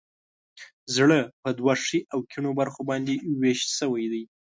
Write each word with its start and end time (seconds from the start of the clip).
زړه 0.95 1.19
په 1.41 1.49
دوو 1.57 1.73
ښي 1.85 1.99
او 2.13 2.19
کیڼو 2.31 2.51
برخو 2.59 2.81
باندې 2.89 3.13
ویش 3.41 3.61
شوی. 3.77 4.19